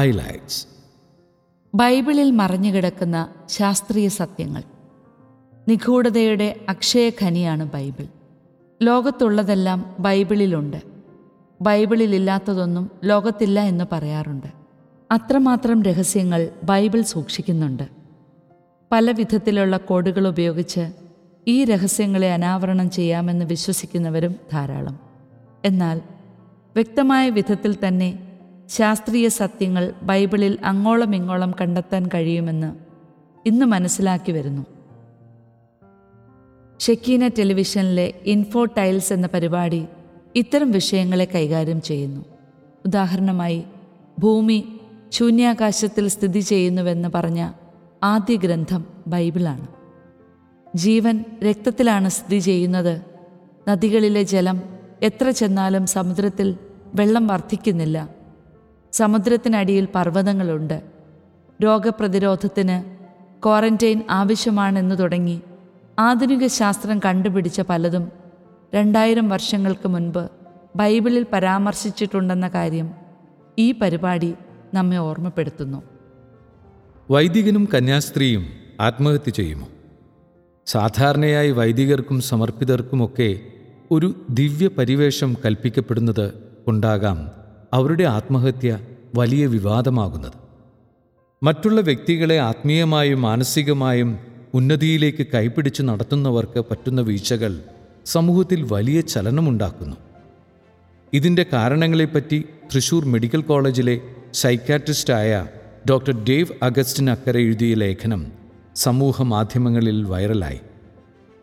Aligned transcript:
Highlights. 0.00 0.68
ബൈബിളിൽ 1.74 2.30
മറഞ്ഞുകിടക്കുന്ന 2.30 3.28
ശാസ്ത്രീയ 3.48 4.08
സത്യങ്ങൾ. 4.08 4.62
നിഗൂഢതയുടെ 5.68 6.60
അക്ഷയഖനിയാണ് 6.68 7.64
ബൈബിൾ. 7.64 8.06
ലോകത്തുള്ളതെല്ലാം 8.82 9.96
ബൈബിളിലുണ്ട്. 10.00 10.76
ബൈബിളിലില്ലാത്തതൊന്നും 11.62 12.90
ലോകത്തില്ല 13.04 13.60
എന്ന് 13.60 13.84
പറയാറുണ്ട്. 13.92 14.46
അത്രമാത്രം 15.10 15.82
രഹസ്യങ്ങൾ 15.82 16.50
ബൈബിൾ 16.64 17.02
സൂക്ഷിക്കുന്നുണ്ട്. 17.02 17.88
പല 18.92 19.10
വിധത്തിലുള്ള 19.10 19.76
കോഡുകൾ 19.76 20.28
ഉപയോഗിച്ച് 20.28 20.92
ഈ 21.48 21.64
രഹസ്യങ്ങളെ 21.64 22.32
അനാവരണം 22.32 22.90
ചെയ്യാമെന്ന് 22.90 23.44
വിശ്വസിക്കുന്നവരും 23.44 24.36
ധാരാളം. 24.52 25.00
എന്നാൽ 25.64 26.00
വ്യക്തമായ 26.74 27.30
വിധത്തിൽ 27.30 27.76
തന്നെ 27.88 28.31
ശാസ്ത്രീയ 28.76 29.28
സത്യങ്ങൾ 29.28 29.94
ബൈബിളിൽ 30.02 30.58
അങ്ങോളം 30.64 31.14
ഇങ്ങോളം 31.14 31.54
കണ്ടെത്താൻ 31.60 32.06
കഴിയുമെന്ന് 32.06 32.76
ഇന്ന് 33.46 33.66
മനസ്സിലാക്കി 33.66 34.32
വരുന്നു. 34.32 34.66
ഷെക്കീന 36.80 37.28
ടെലിവിഷനിലെ 37.28 38.14
ഇൻഫോ 38.24 38.64
ടൈൽസ് 38.64 39.12
എന്ന 39.12 39.28
പരിപാടി 39.34 39.86
ഇത്തരം 40.36 40.70
വിഷയങ്ങളെ 40.70 41.24
കൈകാര്യം 41.24 41.82
ചെയ്യുന്നു. 41.82 42.24
ഉദാഹരണമായി 42.86 43.64
ഭൂമി 44.18 44.80
ശൂന്യാകാശത്തിൽ 45.08 46.08
സ്ഥിതി 46.08 46.40
ചെയ്യുന്നുവെന്ന് 46.40 47.08
പറഞ്ഞ 47.14 47.52
ആദ്യ 48.02 48.36
ഗ്രന്ഥം 48.36 48.84
ബൈബിളാണ്. 49.06 49.66
ജീവൻ 50.76 51.24
രക്തത്തിലാണ് 51.44 52.08
സ്ഥിതി 52.08 52.38
ചെയ്യുന്നത്. 52.38 53.02
നദികളിലെ 53.68 54.22
ജലം 54.22 54.62
എത്ര 55.02 55.30
ചെന്നാലും 55.30 55.86
സമുദ്രത്തിൽ 55.86 56.56
വെള്ളം 56.94 57.26
വർദ്ധിക്കുന്നില്ല. 57.26 58.21
സമുദ്രത്തിനടിയിൽ 58.92 59.88
പർവതങ്ങളുണ്ട്. 59.94 60.82
രോഗപ്രതിരോധത്തിന് 61.62 62.96
ക്വാറന്റൈൻ 63.44 64.02
ആവശ്യമാണെന്ന് 64.10 64.98
തുടങ്ങി. 64.98 65.40
ആധുനിക 65.98 66.46
ശാസ്ത്രം 66.46 66.98
കണ്ടുപിടിച്ച 66.98 67.60
പലതും 67.60 68.12
രണ്ടായിരം 68.74 69.28
വർഷങ്ങൾക്ക് 69.28 69.88
മുൻപ് 69.88 70.28
ബൈബിളിൽ 70.76 71.26
പരാമർശിച്ചിട്ടുണ്ടെന്ന 71.32 72.48
കാര്യം 72.48 72.90
ഈ 73.58 73.72
പരിപാടി 73.72 74.34
നമ്മെ 74.74 74.96
ഓർമ്മപ്പെടുത്തുന്നു. 74.96 75.82
വൈദികനും 77.10 77.68
കന്യാസ്ത്രീയും 77.74 78.46
ആത്മഹത്യ 78.80 79.30
ചെയ്യുമോ? 79.30 79.68
സാധാരണയായി 80.66 81.50
വൈദികർക്കും 81.50 82.20
സമർപ്പിതർക്കുമൊക്കെ 82.20 83.40
ഒരു 83.90 84.14
ദിവ്യ 84.30 84.68
പരിവേഷം 84.68 85.36
കൽപ്പിക്കപ്പെടുന്നത് 85.44 86.32
ഉണ്ടാകാം 86.68 87.30
അവരുടെ 87.72 88.04
ആത്മഹത്യ 88.04 88.78
വലിയ 89.14 89.46
വിവാദമാകുന്നത്. 89.46 90.32
മറ്റുള്ള 91.42 91.80
വ്യക്തികളെ 91.80 92.38
ആത്മീയമായും 92.38 93.22
മാനസികമായും 93.22 94.18
ഉന്നതിയിലേക്ക് 94.54 95.26
കൈപിടിച്ച് 95.34 95.82
നടത്തുന്നവർക്ക് 95.82 96.64
പറ്റുന്ന 96.70 97.00
വീഴ്ചകൾ 97.00 97.62
സമൂഹത്തിൽ 98.06 98.62
വലിയ 98.72 99.00
ചലനമുണ്ടാക്കുന്നു. 99.00 99.96
ഇതിന്റെ 101.12 101.46
കാരണങ്ങളെപ്പറ്റി 101.52 102.44
തൃശൂർ 102.74 103.04
മെഡിക്കൽ 103.04 103.40
കോളേജിലെ 103.40 104.00
സൈക്കാട്രിസ്റ്റായ 104.32 105.46
ഡോക്ടർ 105.90 106.24
ഡേവ് 106.24 106.64
അഗസ്റ്റിൻ 106.64 107.10
അക്കരെ 107.10 107.40
എഴുതിയ 107.40 107.74
ലേഖനം 107.74 108.32
സമൂഹ 108.76 109.22
മാധ്യമങ്ങളിൽ 109.22 110.04
വൈറലായി. 110.04 110.60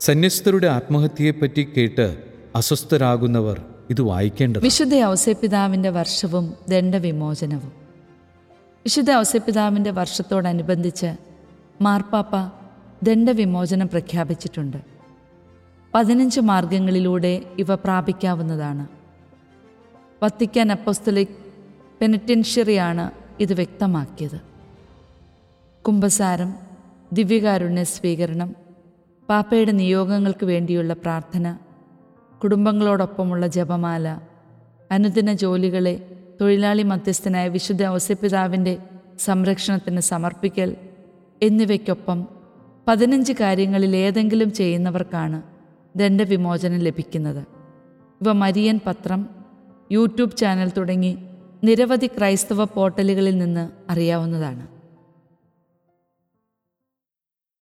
സന്യസ്തരുടെ 0.00 0.66
ആത്മഹത്യയെപ്പറ്റി 0.66 1.68
കേട്ട് 1.76 2.18
അസ്വസ്ഥരാകുന്നവർ 2.56 3.60
ഇത് 3.90 4.02
വായിക്കേണ്ടത് 4.02 4.62
വിശുദ്ധ 4.62 4.94
ഔസേപ്പിതാവിന്റെ 4.94 5.88
വർഷവും 5.88 6.54
ദണ്ഡവിമോചനവും. 6.68 7.72
വിശുദ്ധ 8.84 9.12
ഔസേപ്പിതാവിന്റെ 9.12 9.90
വർഷത്തോടനുബന്ധിച്ച് 9.90 11.16
മാർപ്പാപ്പ 11.82 12.52
ദണ്ഡവിമോചനം 13.02 13.88
പ്രഖ്യാപിച്ചിട്ടുണ്ട്. 13.88 14.76
പതിനഞ്ച് 15.94 16.40
മാർഗങ്ങളിലൂടെ 16.40 17.42
ഇവ 17.58 17.74
പ്രാപിക്കാവുന്നതാണ്. 17.74 18.88
വത്തിക്കാൻ 20.24 20.72
അപ്പോസ്തലിക് 20.72 21.36
പെനറ്റൻഷ്യറിയാണ് 22.00 23.10
ഇത് 23.40 23.52
വ്യക്തമാക്കിയത്. 23.52 24.40
കുംഭസാരം 25.86 26.54
ദിവ്യകാരുണ്യ 27.12 27.84
സ്വീകരണം 27.84 28.56
പാപ്പയുടെ 29.28 29.72
നിയോഗങ്ങൾക്ക് 29.72 30.46
വേണ്ടിയുള്ള 30.46 30.92
പ്രാർത്ഥന 30.92 31.58
കുടുംബങ്ങളോടൊപ്പമുള്ള 32.42 33.46
ജപമാല 33.46 34.18
അനുദിന 34.90 35.32
ജോലികളെ 35.32 35.94
തൊഴിലാളി 36.40 36.82
മധ്യസ്ഥനായ 36.82 37.48
വിശുദ്ധ 37.48 37.86
ഔസ്യപിതാവിന്റെ 37.86 38.78
സംരക്ഷണത്തിന് 39.18 40.00
സമർപ്പിക്കൽ 40.00 40.76
എന്നിവയ്ക്കൊപ്പം 41.42 42.28
പതിനഞ്ച് 42.88 43.32
കാര്യങ്ങളിൽ 43.32 43.96
ഏതെങ്കിലും 43.96 44.52
ചെയ്യുന്നവർക്കാണ് 44.52 45.42
ദണ്ഡവിമോചനം 45.96 46.78
ലഭിക്കുന്നത്. 46.78 47.42
ഇവ 48.22 48.32
മരിയൻ 48.32 48.80
പത്രം 48.86 49.28
യൂട്യൂബ് 49.92 50.36
ചാനൽ 50.36 50.70
തുടങ്ങി 50.70 51.18
നിരവധി 51.64 52.06
ക്രൈസ്തവ 52.06 52.64
പോർട്ടലുകളിൽ 52.64 53.38
നിന്ന് 53.38 53.70
അറിയാവുന്നതാണ്. 53.90 54.77